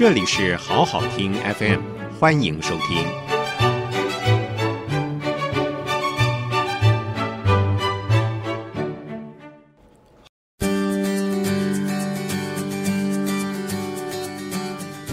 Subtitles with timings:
[0.00, 1.78] 这里是好好听 FM，
[2.18, 3.04] 欢迎收听。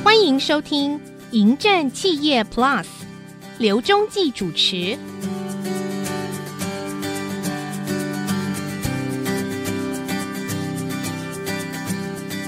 [0.05, 0.97] 欢迎收听
[1.31, 2.83] 《迎战企业 Plus》，
[3.57, 4.97] 刘忠记主持。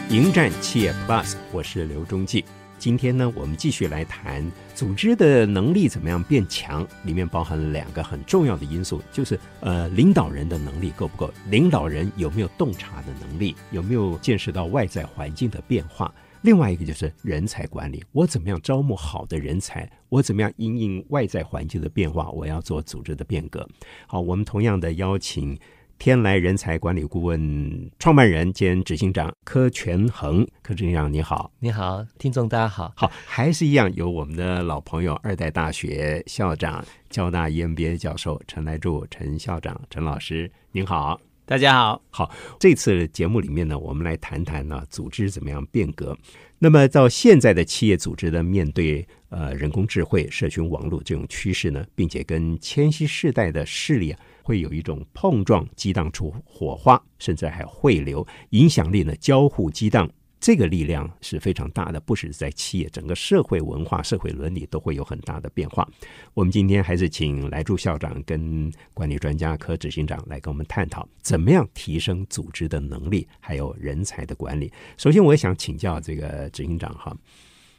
[0.09, 2.43] 迎战企业 Plus，我是刘忠记。
[2.79, 4.43] 今天呢，我们继续来谈
[4.73, 16.11] 组织的能力怎么样变强，里面包含了两个很重要的因素，就是呃，领导人的能力够不够，领导人有没有洞察的能力，有没有见识到外在环境的变化。
[16.41, 23.67] 另外一个就是人才管理，我怎么样招募好的人才，我怎么样因应外在环境的变化，我要做组织的变革。
[24.07, 25.55] 好，我们同样的邀请。
[25.99, 46.17] 天来人才管理顾问创办人兼执行长柯全恒，柯执行长你好，你好，听众大家好，好，还是一样有我们的老朋友二代大学校长、交大 EMBA 教授陈来柱陈校长陈老师，您好，大家好，好，这次节目里面呢，我们来谈谈呢，组织怎么样变革。
[46.59, 54.19] 那么到现在的企业组织呢，面对呃人工智慧、社群网络这种趋势呢，并且跟千禧世代的势力啊。
[54.49, 65.87] 会有一种碰撞，激荡出火花，甚至还汇流，影响力呢交互激荡，这个力量是非常大的，不只是在企业，整个社会文化、社会伦理都会有很大的变化。
[66.33, 74.73] 我们今天还是请来助校长跟管理专家科执行长来跟我们探讨，怎么样提升组织的能力，还有人才的管理。
[74.97, 77.15] 首先，我也想请教这个执行长哈，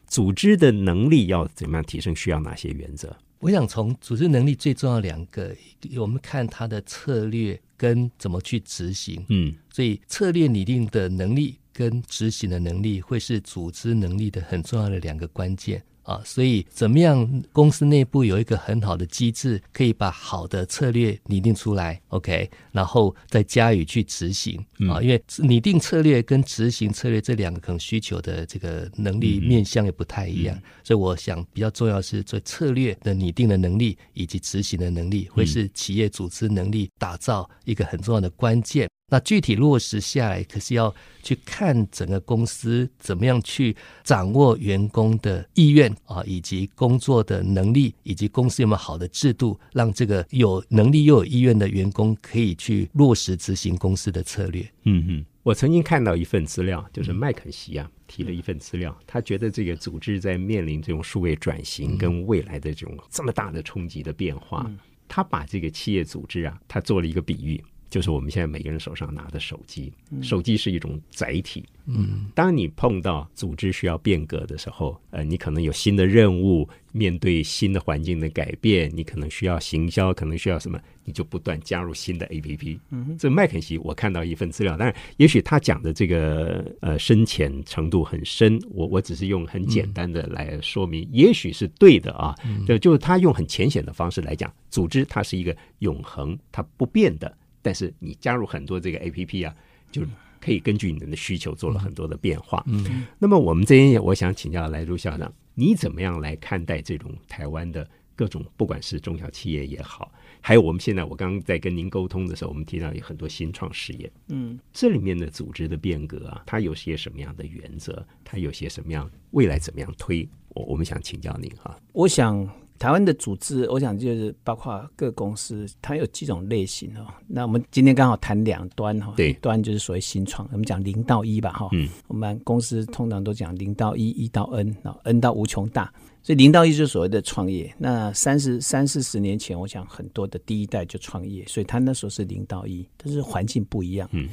[0.06, 2.14] 组织的能力要怎么样提升？
[2.14, 3.16] 需要哪些原则？
[3.40, 5.56] 我想从组织能力最重要两个，
[5.96, 9.24] 我们看它的策略跟怎么去执行。
[9.30, 15.82] 嗯，所以策略拟定的能力跟执行的能力，会是组织能力的很重要的两个关键。
[16.10, 17.42] 啊，所以怎么样？
[17.52, 25.00] 公司内部有一个很好的机制，可以把好的策略拟定出来，OK，然后再加以去执行啊。
[25.00, 38.88] 因为拟定策略跟执行策略这两个可能需求的这个能力面向也不太一样，所以我想比较重要是做策略的拟定的能力以及执行的能力，会是企业组织能力打造一个很重要的关键。
[39.10, 54.62] 那具体落实下来，可是要去看整个公司怎么样去掌握员工的意愿啊，以及工作的能力，以及公司有没有好的制度，让这个有能力又有意愿的员工可以去落实执行公司的策略。
[54.84, 64.70] 嗯嗯，我曾经看到一份资料，就是麦肯锡啊提了一份资料，他觉得这个组织在面临这种数位转型跟未来的这种这么大的冲击的变化，
[65.08, 67.60] 他把这个企业组织啊，他做了一个比喻。
[67.90, 69.92] 就是我们现在每个人手上拿的手机，
[70.22, 71.64] 手机是一种载体。
[71.86, 82.78] 嗯，当你碰到组织需要变革的时候，呃，你可能有新的任务，面对新的环境的改变，你可能需要行销，可能需要什么，你就不断加入新的 APP。
[82.90, 92.36] 嗯，这麦肯锡我看到一份资料，但是也许他讲的这个呃深浅程度很深，我我只是用很简单的来说明，也许是对的啊。
[92.68, 97.36] 就就是他用很浅显的方式来讲，组织它是一个永恒、它不变的。
[97.62, 99.54] 但是你加入很多这个 A P P 啊，
[99.90, 100.02] 就
[100.40, 102.64] 可以根据你的需求做了很多的变化。
[102.66, 110.10] 嗯，那么我们这边我想请教来卢校长，你怎么样来看待这种台湾的各种，不管是中小企业也好，
[110.40, 118.06] 还有我们现在我刚刚在跟您沟通的时候，我们提到有很多新创事业，嗯，这里面的组织的变革啊，它有些什么样的原则？
[118.24, 120.26] 它有些什么样未来怎么样推？
[120.48, 121.78] 我我们想请教您哈。
[121.92, 122.48] 我想。
[122.80, 127.06] 台湾的组织，我想就是包括各公司，它有几种类型哦。
[127.26, 131.68] 那我们今天刚好谈两端哈，对，一端就是所谓新创，我们讲零到一吧哈。
[131.72, 135.92] 嗯，我们公司通常都讲零到一，一到 N，然后 N 到无穷大，
[136.22, 137.70] 所以零到一就是所谓的创业。
[137.76, 144.08] 那三十三四十年前，我想很多的第一代就创业，所以他那时候是零到一，但是环境不一样。
[144.12, 144.26] 嗯，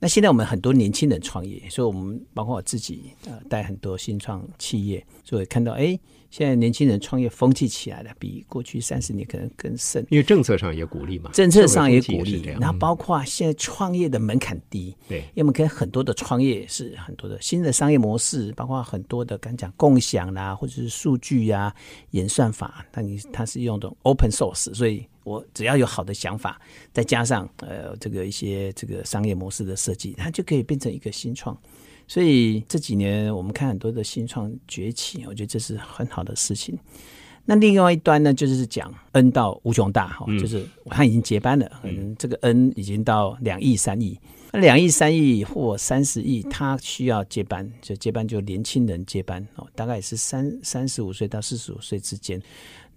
[0.00, 5.98] 那现在我们很多年轻人创业，所以我们包括我自己呃带很多新创企业，所以看到哎。
[6.30, 10.04] 现在年轻人创业风气起来了，比过去三十年可能更盛。
[10.10, 12.42] 因为政策上也鼓励嘛，政策上也鼓励。
[12.60, 21.74] 然后包括现在创业的门槛低，对，因为我们可以很多的创业是很多的新的商业模式，包括很多的刚讲共享啦，或者是数据呀、
[22.10, 26.60] 演算法，那你它是用的 open source，所以我只要有好的想法，
[26.92, 31.56] 再加上呃这个一些这个商业模式的设计，它就可以变成一个新创。
[32.06, 36.78] 所以这几年我们看很多的新创崛起，我觉得这是很好的事情。
[37.44, 44.18] 那另外一端呢，就是讲 N 到无穷大哈，就是我看已经接班了，可能这个 N 已经到两亿、三亿。
[44.52, 52.40] 那两亿、三亿或三十亿，他需要接班，就接班就年轻人接班哦，大概也是三三十五岁到四十五岁之间。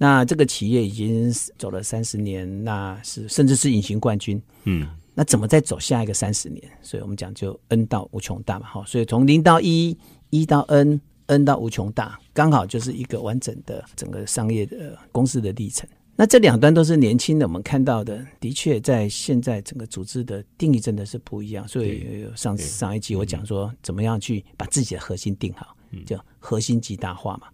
[0.01, 4.41] 那这个企业已经走了三十年，那是甚至是隐形冠军。
[4.63, 6.59] 嗯，那怎么再走下一个三十年？
[6.81, 8.83] 所以我们讲就 n 到无穷大嘛，哈。
[8.87, 9.95] 所以从零到一，
[10.31, 15.87] 一到 n，n 到无穷大，刚好就是一个完整的整个商业的公司的历程。
[16.15, 21.67] 那这两端都是年轻的，我们看到的，的确在现在整个组织的定义真的是不一样。
[21.67, 25.77] 所以上上一集我讲说，怎么样去把自己的核心定好，
[26.07, 27.47] 叫核心极大化嘛。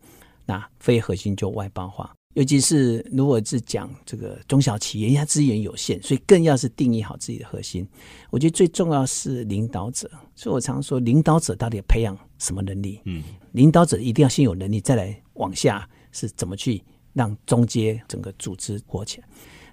[0.45, 2.09] 那非核心就外包化。
[2.33, 7.87] 尤其是如果是讲这个中小企业，因为它资源有限，所以更要是定义好自己的核心。
[8.29, 13.01] 我觉得最重要是领导者，所以我常说，领导者到底培养什么能力？
[13.05, 16.83] 嗯，领导者一定要先有能力，再来往下是怎么去
[17.13, 19.27] 让中阶整个组织活起来。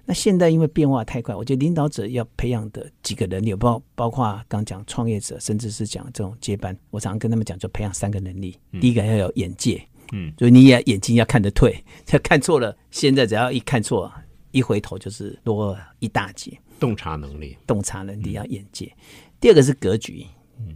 [0.07, 8.57] 那现在因为变化太快，我觉得领导者要培养的几个能力，包包括刚讲创业者，甚至是讲这种接班，我常常跟他们讲，就培养三个能力。
[8.81, 9.87] 第一个要有眼界。
[10.11, 12.75] 嗯，所以你也眼睛要看得退，要 看错了。
[12.91, 14.11] 现在只要一看错，
[14.51, 16.57] 一回头就是多一大截。
[16.79, 18.91] 洞察能力，洞察能力要眼界。
[19.39, 20.25] 第二个是格局。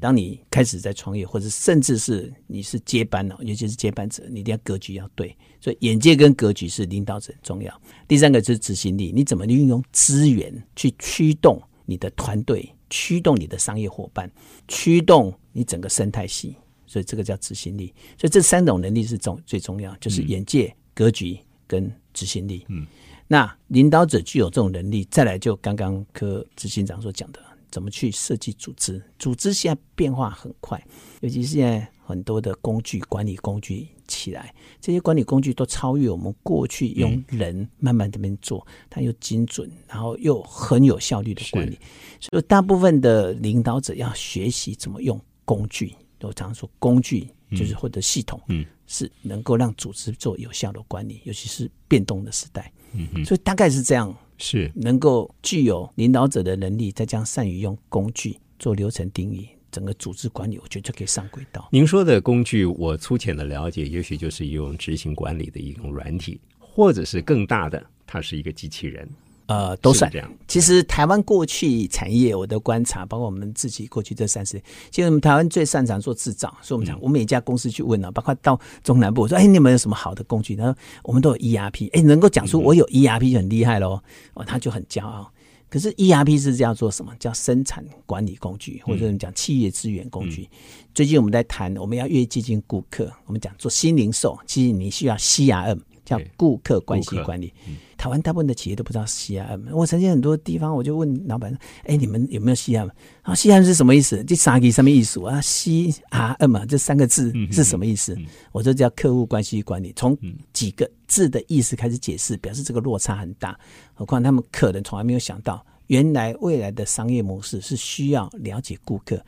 [0.01, 5.33] 当你开始在创业，或者甚至是你是接班了，尤其是接班者，你一定要格局要对。
[5.61, 7.81] 所以眼界跟格局是领导者很重要。
[8.05, 14.29] 第三个就是执行力，你怎么运用资源去驱动你的团队，驱动你的商业伙伴，
[14.67, 16.57] 驱动你整个生态系。
[16.89, 21.37] 所以这个叫执行力，所以这三种能力是重最重要，就是眼界、格局
[21.67, 22.65] 跟执行力。
[22.67, 22.83] 嗯，
[23.27, 27.39] 那领导者具有这种能力，再来就刚刚科执行长所讲的，
[27.69, 28.99] 怎么去设计组织？
[29.19, 30.83] 组织现在变化很快，
[31.21, 34.51] 尤其是现在很多的工具管理工具起来，
[34.81, 41.77] 这些管理工具都超越我们过去用人慢慢这边做，它又精准，然后又很有效率的管理。
[42.19, 45.93] 所以大部分的领导者要学习怎么用工具。
[46.27, 52.71] 我常说，工具就是或者系统，嗯，是能够让组织做有效的管理，尤其是变动的时代。
[52.93, 61.69] 嗯嗯，所以大概是这样，是能够具有领导者的能力，再将善于用工具做流程定义，整个组织管理，我觉得就可以上轨道。
[61.71, 69.07] 您说的工具，我粗浅的了解，也许就是用执行管理的一种软体，或者是更大的，它是一个机器人。
[69.49, 70.31] 呃，都算这样。
[70.47, 80.55] 其实台湾过去产业，我的观察，包括我们自己过去这三十年，其实我们台湾最擅长做制造，所以我们讲，我每一家公司去问了，包括到中南部，我说，哎，你们有什么好的工具？
[80.55, 83.99] 他说，我们都有 ERP，哎，能够讲出我有 ERP 就很厉害喽，
[84.35, 85.31] 哦，他就很骄傲。
[85.67, 87.11] 可是 ERP 是叫做什么？
[87.19, 90.47] 叫生产管理工具，或者我们讲企业资源工具。
[90.93, 95.79] 最近我们在谈，我们要越接近顾客，我们讲做新零售，其实你需要 CRM。
[96.05, 97.53] 叫顾客关系管理，
[97.99, 99.75] 台湾大部分的企业都不知道 CRM。
[99.75, 101.53] 我曾经很多地方，我就问老板
[101.83, 102.89] ：“哎，你们有没有 CRM？”
[103.23, 104.23] 啊，CRM 是什么意思？
[104.23, 108.17] 这三个什么意思啊？CRM 啊，这三个字是什么意思？
[108.53, 109.91] 我说叫客户关系管理。
[109.97, 110.17] 从
[110.53, 113.59] 几个字的意思开始解释，表示这个落差很大。
[113.93, 119.21] 何况他们可能从来没有想到，原来未来的商业模式是需要了解顾客。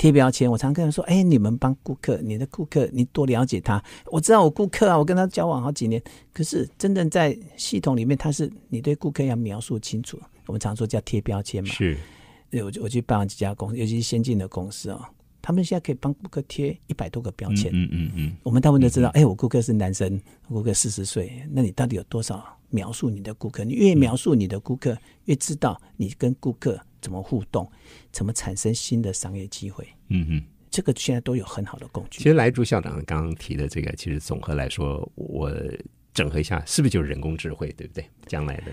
[0.00, 3.84] 贴标签，我常跟人说：“哎，你们帮顾客，你的顾客，你多了解他。
[4.06, 6.02] 我知道我顾客啊，我跟他交往好几年。
[6.32, 10.18] 可是真正在系统里面，他是你对顾客要描述清楚。
[10.46, 11.68] 我们常说叫贴标签嘛。
[11.68, 11.98] 是，
[12.52, 15.04] 我我去拜访几家公司，尤其是先进的公司哦，
[15.42, 17.70] 他们现在可以帮顾客贴一百多个标签。
[17.74, 18.32] 嗯嗯嗯。
[18.42, 23.64] 我们大部分都知道，哎，我顾客是男生，顾客四十岁，那你到底有多少描述你的顾客？
[23.64, 24.96] 你越描述你的顾客，
[25.26, 26.80] 越知道你跟顾客。
[27.02, 27.66] 怎么互动？
[28.12, 29.88] 怎么产生新的商业机会？
[30.08, 32.18] 嗯哼，这个现在都有很好的工具。
[32.18, 35.50] 其实来朱校长刚刚提的这个，其实总和来说，我
[36.12, 37.72] 整合一下，是不是就是人工智慧？
[37.72, 38.04] 对不对？
[38.26, 38.72] 将来的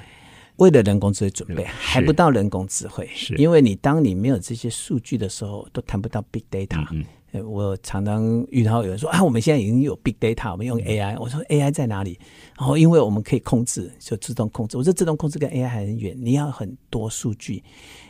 [0.57, 6.85] 为了人工智慧准备，还不到人工智慧，是因为你当你没有这些数据的时候，都谈不到 big data。
[6.91, 11.19] 嗯，我常常遇到有人说啊，我们现在已经有 big data，我们用 AI。
[11.19, 12.19] 我说 AI 在哪里？
[12.57, 14.77] 然后因为我们可以控制，就自动控制。
[14.77, 17.63] 我说自动控制跟 AI 还很远，你要很多数据。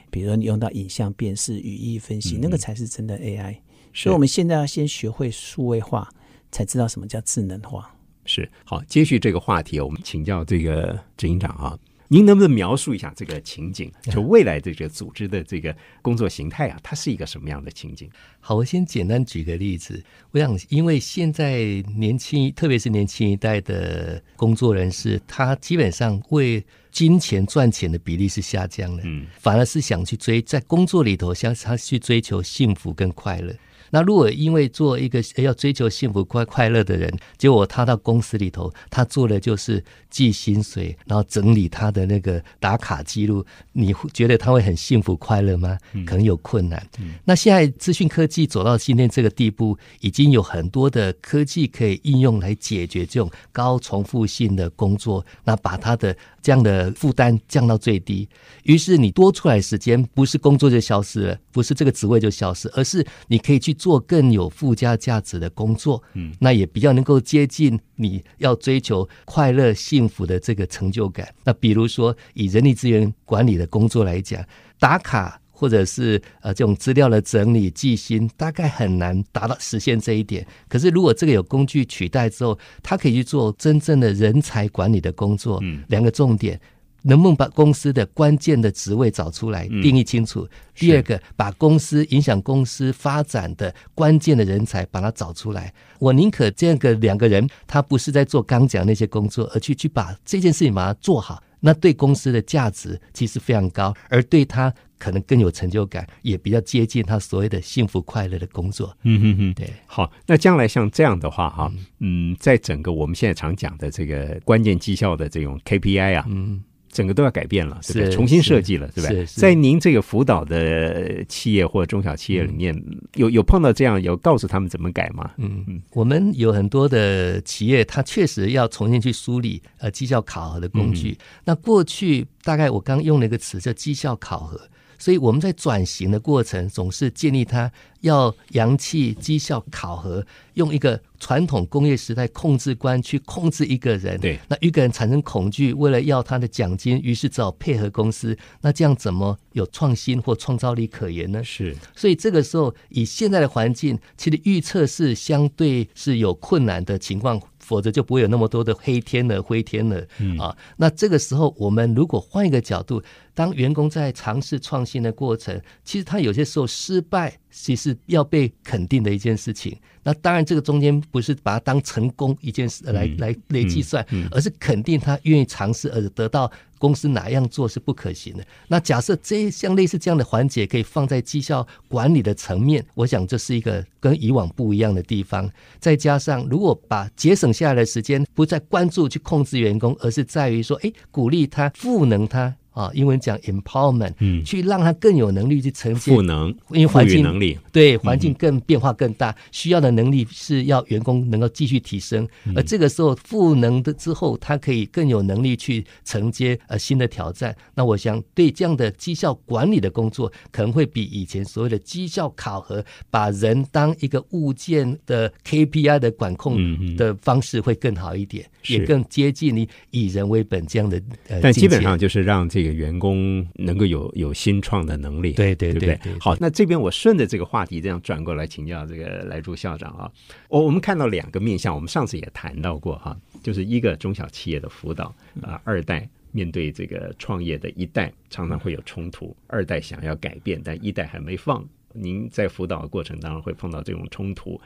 [0.10, 3.58] 比如说，你用到影像辨识、语义分析，那个才是真的 AI。
[3.94, 6.08] 所以，我们现在要先学会数位化，
[6.50, 7.94] 才知道什么叫智能化。
[8.24, 13.92] 是好，接续这个话题，我们请教这个执行长啊，您能不能描述一下这个情景？
[14.12, 18.10] 就未来这个组织的这个工作形态啊，它是一个什么样的情景？
[18.40, 20.02] 好，我先简单举个例子。
[20.32, 21.64] 我想，因为现在
[21.96, 33.54] 年轻，特别是年轻一代的工作人士，他基本上为金钱赚钱的比例是下降的，嗯，反而是想去追在工作里头，像他去追求幸福跟快乐。
[33.90, 45.78] 那如果因为做一个要追求幸福快快乐的人，结果他到公司里头，他做的就是记薪水，然后整理他的那个打卡记录，你会觉得他会很幸福快乐吗？
[46.06, 46.86] 可能有困难。
[47.24, 58.28] 那现在资讯科技走到今天这个地步，已经有很多的科技可以应用来解决这种高重复性的工作，那把他的这样的负担降到最低。
[58.64, 66.04] 于是你多出来时间，不是工作就消失了，不是这个职位就消失，而是你可以去做更有附加价值的工作。
[66.14, 71.34] 嗯，那也比较能够接近你要追求快乐幸福的这个成就感。
[71.46, 74.44] 那比如说以人力资源管理的工作来讲，
[74.78, 75.40] 打卡。
[75.60, 80.46] 或者是呃这种资料的整理记心，大概很难达到实现这一点。
[80.70, 85.58] 可是如果这个有工具取代之后，他可以去做真正的人才管理的工作。
[85.64, 86.62] 嗯，两个重点，
[87.08, 90.48] 能不能把公司的关键的职位找出来，定义清楚？
[90.76, 95.74] 第二个，把公司影响公司发展的关键的人才把它找出来。
[96.00, 101.42] 我宁可这样个两个人，他不是在做刚讲那些工作，而去去把这件事情把它做好。
[101.60, 108.96] 那对公司的价值其实非常高，而对他可能更有成就感，也比较接近他所谓的幸福快乐的工作。
[109.04, 109.68] 嗯哼哼，对。
[109.88, 116.62] 好，那将来像这样的话，哈，嗯，在整个我们现在常讲的这个关键绩效的这种 KPI 啊，嗯。
[116.98, 118.10] 整个都要改变了，对不对？
[118.10, 119.24] 重新设计了，对不对？
[119.28, 122.74] 在您这个辅导的企业或中小企业里面，
[123.14, 125.30] 有有碰到这样，有告诉他们怎么改吗？
[125.38, 131.16] 嗯嗯，我们有很多的企业，它确实要重新去梳理呃绩效考核的工具。
[131.46, 134.60] 那过去大概我刚用了一个词叫绩效考核。
[134.98, 144.20] 所以我们在转型的过程，总是建立他要扬气绩效考核，用一个传统工业时代控制观去控制一个人。
[144.20, 148.38] 对，那一个人产生恐惧，为了要他的奖金，于是只好配合公司。
[148.62, 151.44] 那这样怎么有创新或创造力可言呢？
[151.44, 151.76] 是。
[151.96, 157.42] 所以这个时候，以现在的环境，其实预测是相对是有困难的情况。
[157.68, 160.56] 否则就不会有那么多的黑天鹅、灰天鹅嗯啊。
[160.78, 167.38] 那这个时候，我们如果换一个角度，当员工在尝试创新的过程，其实他有些时候失败。
[167.50, 178.46] 其实要被肯定的一件事情，那当然这个中间不是把它当成功一件事来来来计算，而是肯定他愿意尝试而得到公司哪样做是不可行的。
[178.68, 185.50] 那假设这像类似这样的环节可以放在绩效管理的层面，我想这是一个跟以往不一样的地方。
[185.80, 192.56] 再加上如果把节省下来的时间不再关注去控制员工，而是在于说，哎，鼓励他赋能他。
[192.78, 207.56] 啊，英文讲 empowerment，嗯，去让他更有能力去承接赋能，因为环境能力对环境更变化更大，需要的能力是要员工能够继续提升，而这个时候赋能的之后，他可以更有能力去承接呃新的挑战。
[207.74, 221.02] 那我想对这样的绩效管理的工作，可能会比以前所谓的绩效考核，把人当一个物件的 KPI 的管控的方式会更好一点，也更接近你以人为本这样的。
[221.42, 222.67] 但基本上就是让这个。
[222.74, 226.00] 员工能够有有新创的能力，对对对对。
[226.20, 230.12] 好，那这边我顺着这个话题这样转过来请教这个来朱校长啊。
[230.50, 241.68] 我我们看到两个面向，我们上次也谈到过哈，就是一个中小企业的辅导啊，二代面对这个创业的一代常常会有冲突，二代想要改变，但一代还没放。
[241.94, 244.60] 您在辅导的过程当中会碰到这种冲突。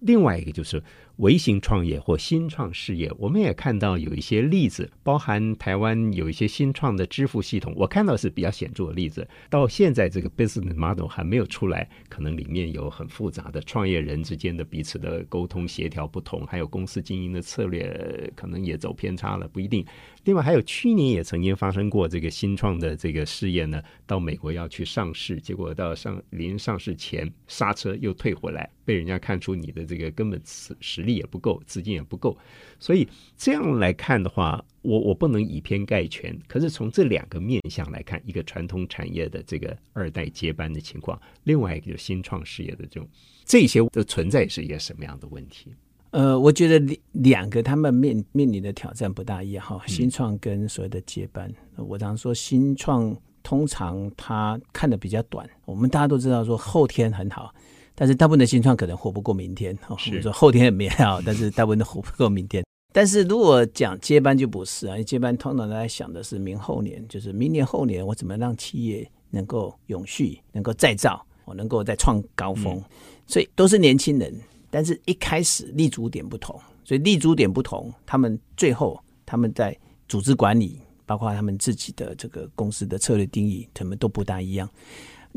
[0.00, 0.80] 另外一个就是
[1.16, 9.26] 微型创业或新创事业，我们也看到有一些例子，包含台湾有一些新创的支付系统，我看到是比较显著的例子。
[9.48, 19.84] 到现在这个 business model 还没有出来，可能里面有很复杂的创业人之间的彼此的沟通协调不同，还有公司经营的策略可能也走偏差了，不一定。
[20.24, 32.36] 另外还有去年也曾经发生过这个新创的这个事业呢，到美国要去上市，结果到上临上市前刹车又退回来，被人家看出你的这个根本实实力也不够，资金也不够，
[32.78, 33.08] 所以
[33.38, 36.36] 这样来看的话，我我不能以偏概全。
[36.46, 43.08] 可是从这两个面向来看，一个传统产业的这个二代接班的情况，另外一个就是新创事业的这种
[43.44, 45.72] 这些的存在是一个什么样的问题？
[46.10, 49.82] 呃，我觉得两两个他们面面临的挑战不大一样哈。
[49.86, 55.46] 新创跟所谓的接班，我常说新创通常他看的比较短。
[55.66, 57.54] 我们大家都知道说后天很好，
[57.96, 59.76] 但是大部分的新创可能活不过明天。
[59.88, 62.62] 我们说后天很美好， 但是大部分都活不过明天。
[62.92, 72.82] 但是如果讲接班就不是啊，接班通常大家想的是明后年，就是明年后年我怎么让企业能够永续，能够再造，我能够再创高峰，
[73.26, 74.32] 所以都是年轻人。
[74.70, 79.76] 但是一开始立足点不同，所以立足点不同，他们最后他们在
[80.08, 84.68] 组织管理，包括他们自己的这个公司的策略定义，他们都不大一样。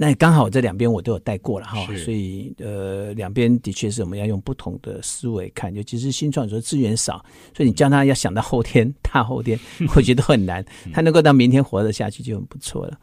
[0.01, 7.21] 那刚好这两边我都有带过了哈，所以呃，两边的确是我们要用不同的思维看，尤其是新创，说资源少，
[7.53, 9.59] 所以你叫他要想到后天、大后天，
[9.93, 10.63] 我觉得很难。
[10.93, 12.97] 他能够到明天活得下去就很不错了。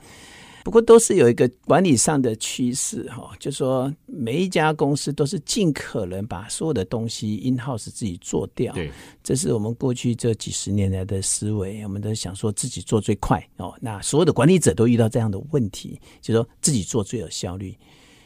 [0.67, 8.75] 不过都是有一个管理上的趋势哈，就说每一家公司都是尽可能把所有的东西 in house 自己做掉。
[8.75, 8.91] 对，
[9.23, 13.79] 这是我们过去这几十年来的思维，我们都想说自己做最快哦。
[13.81, 17.73] 那所有的管理者都遇到这样的问题，就说自己做最有效率。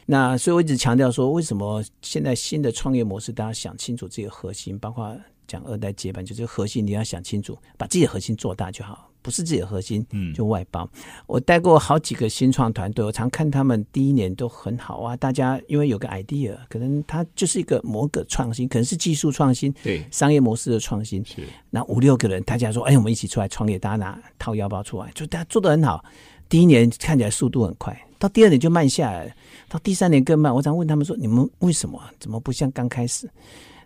[0.07, 5.15] 那所以我一直强调说，为什么现在新的创业模式，大家想清楚自己的核心，包括
[5.47, 9.10] 讲二代接班，就是核心你要想清楚，把自己的核心做大就好。
[9.21, 10.89] 不是自己的核心，嗯就外包。
[11.27, 15.15] 我带过好几个新创团队，我常看他们第一年都很好啊。
[15.15, 21.23] 大家因为有个 idea，可能它就是一个某个创新，可能是技术创新，对，商业模式的创新。
[21.25, 26.03] 是，那五六个人，大家说，哎，我们一起出来创业，大家拿掏腰包出来，就大家做的很好。
[26.49, 29.31] 第一年看起来速度很快，到第二年就慢下来了，
[29.69, 30.53] 到第三年更慢。
[30.53, 33.29] 我常问他们说，你们为什么怎么不像刚开始？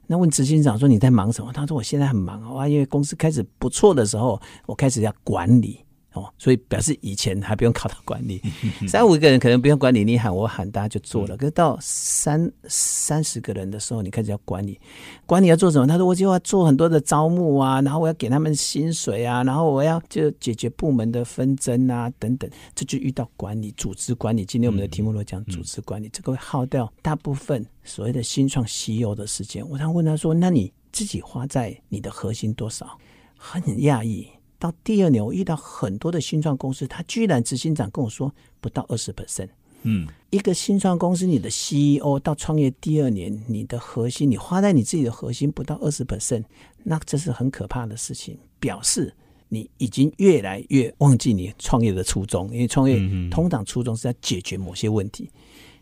[0.08, 1.52] 那问执行长说你在忙什么？
[1.54, 5.85] 他说我现在很忙啊，因为公司开始不错的时候，我开始要管理
[6.16, 8.42] 哦，所以表示以前还不用考到管理，
[8.88, 11.38] 三五个人可能不用管理，你喊我喊大家就做了。
[11.38, 14.80] 可是到三三十个人的时候，你开始要管理，
[15.26, 15.86] 管理要做什么？
[15.86, 24.46] 他说我就要做很多的招募啊，然后我要给他们薪水啊，然后我要就解决部门的纷争啊等等，这就遇到管理、组织管理。
[24.46, 29.68] 今天我们的题目都讲组织管理，这个会耗掉大部分所谓的新创 CEO 的时间。
[29.70, 32.98] 我常问他说：“那你自己花在你的核心多少？”
[33.38, 34.28] 很讶异。
[34.58, 39.50] 到第二年，我遇到很多的新创公司，他居然执行长跟我说不到二十 percent。
[39.88, 46.44] 嗯，一个新创公司，你的 CEO 到创业第二年，你的核心，你花在你自己的核心不到二十 percent，
[46.84, 49.14] 那这是很可怕的事情，表示
[49.48, 52.52] 你已经越来越忘记你创业的初衷。
[52.52, 52.98] 因为创业
[53.30, 55.30] 通常初衷是要解决某些问题，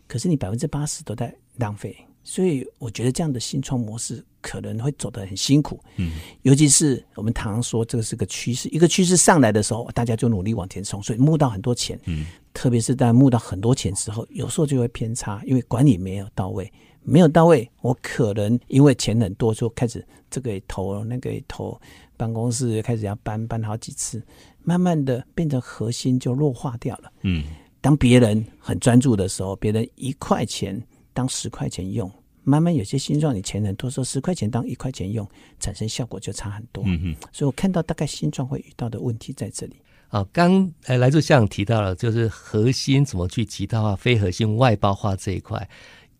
[0.06, 5.78] 可是你百分之八十都在浪费，所以我觉得这样的新创模式可能会走得很辛苦。
[5.96, 6.12] 嗯，
[6.42, 12.00] 尤其是我们常常说这个是个趋势，一个趋势上来的时候，大家就努力往前冲，所以募到很多钱。
[12.06, 21.78] 嗯，特别是在募到很多钱之后，有时候就会偏差，因为管理没有到位，没有到位，我可能因为钱很多，就开始这个也投，那个也投，
[22.16, 24.22] 办公室也开始要搬，搬好几次，
[24.62, 27.12] 慢慢的变成核心就弱化掉了。
[27.22, 27.44] 嗯，
[27.80, 30.80] 当别人很专注的时候，别人一块钱
[31.14, 32.10] 当十块钱用，
[32.42, 35.26] 慢慢有些新创你钱很多说十块钱当一块钱用，
[35.58, 36.84] 产生效果就差很多。
[36.86, 39.76] 嗯嗯，所以我看到大概新创会遇到的问题在这里。
[40.08, 45.66] 啊，刚呃来自校长提到了，就是核心怎么去极大化、非核心外包化这一块。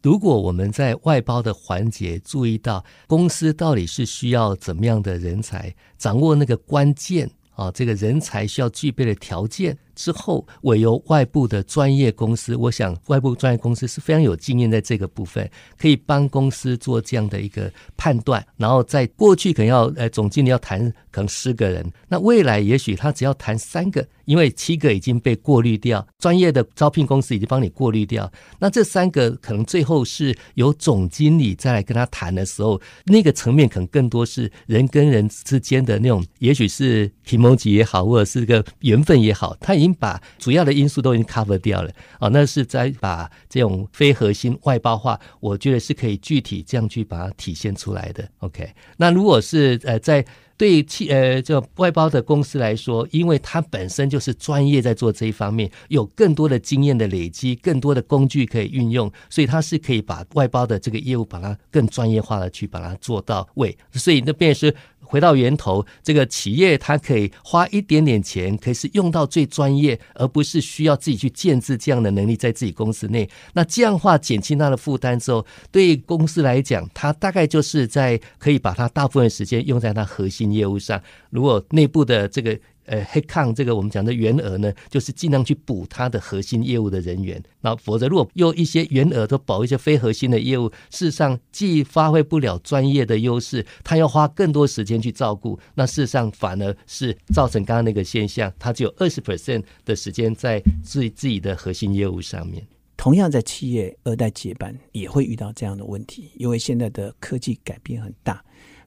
[0.03, 18.45] 如果我们在外包的环节注意到公司到底是需要怎么样的人才，掌握那个关键啊，这个人才需要具备的条件之后，委由外部的专业公司，我想外部专业公司是非常有经验在这个部分，可以帮公司做这样的一个判断。
[18.57, 28.31] 然后在过去可能要呃总经理要谈可能十个人，那未来也许他只要谈三个，因为七个已经被过滤掉，专业的招聘公司已经帮你过滤掉。
[28.59, 41.90] 那这三个可能最后是由总经理再来跟他谈的时候，那个层面可能更多是人跟人之间的那种，也许是 e m o 也好，或者是个缘分也好，他已经把主要的因素都已经 cover 掉了。
[42.18, 48.27] 哦，那是在把这种非核心外包化，我觉得是可以具体这样去把它体现出来的。
[48.38, 50.25] OK，那如果是呃在
[50.57, 63.77] 对企呃这外包的公司来说，因为它本身就是专业在做这一方面，有更多的经验的累积，更多的工具可以运用，所以它是可以把外包的这个业务把它更专业化的去把它做到位。
[63.92, 64.73] 所以那便是
[65.05, 73.29] 回到源头，这个企业它可以花一点点钱，可以是用到最专业，而不是需要自己去建制这样的能力在自己公司内。
[73.53, 81.01] 那这样话减轻他的负担之后，对公司来讲，他大概就是在可以把他大部分时间用在他核心业务上。
[81.31, 87.42] 如果内部的这个呃黑抗这个我们讲的员额呢，就是尽量去补它的核心业务的人员。
[87.61, 102.66] 那否则如果用一些员额都保一些非核心的业务，事实上既发挥不了专业的优势，他要花更多时间去照顾，那事实上反而是造成刚刚那个现象，他只有二十 percent 的时间在自己自己的核心业务上面。
[102.97, 108.42] 同样在企业二代接班也会遇到这样的问题，因为现在的科技改变很大，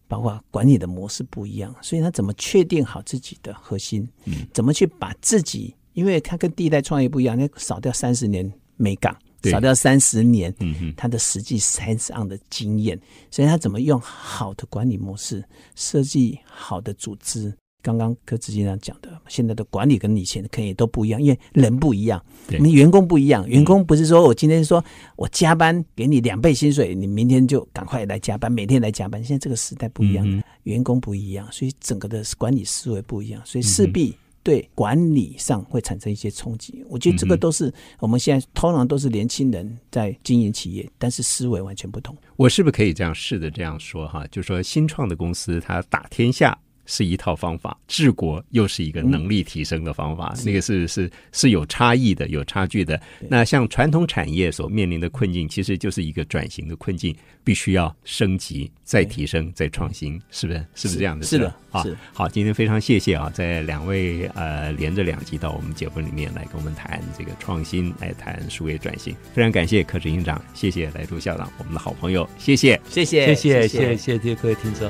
[0.07, 4.07] 包括管理的模式不一样，所以他怎么确定好自己的核心？
[4.25, 15.43] 嗯，怎么去把自己，因为他跟第一代创业不一样，那少掉三十年美港，少掉三十年嗯哼，他的实际山上的经验，所以他怎么用好的管理模式，
[15.75, 17.53] 设计好的组织，
[17.87, 24.83] 刚刚柯执行长讲的，现在的管理跟以前可能也都不一样，因为人不一样，对你员工不一样，员工不是说我今天说
[25.15, 29.23] 我加班给你两倍薪水，你明天就赶快来加班，每天来加班。
[29.23, 34.13] 现在这个时代不一样，嗯员工不一样，所以整个的管理思维不一样，所以势必。
[34.43, 37.69] 对管理上会产生一些冲击，我觉得这个都是
[37.99, 42.15] 我们现在通常都是年轻人在经营企业，但是思维完全不同。
[42.37, 44.25] 我是不是可以这样试着这样说哈？
[44.27, 52.99] 就说新创的公司，它打天下是一套方法，治国又是一个能力提升的方法，那个是是是有差异的，有差距的。
[53.29, 60.59] 那像传统产业所面临的困境，其实就是一个转型的困境，必须要升级、再提升、再创新，是不是？
[60.73, 61.25] 是不是这样的？
[61.25, 61.95] 是的啊是。
[62.13, 72.79] 好，今天非常谢谢啊，在两位呃连着两集到我们节目里面来跟我们谈这个创新，来谈数位转型，非常感谢柯执行长，谢谢来朱校长，我们的好朋友，谢谢。
[72.89, 74.89] 谢谢，谢谢谢谢谢各位听众。